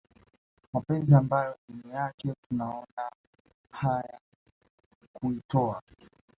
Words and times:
mapenzi 0.73 1.15
ambayo 1.15 1.55
elimu 1.69 1.91
yake 1.93 2.33
tunaona 2.49 3.11
haya 3.71 4.19
kuitowa 5.13 5.81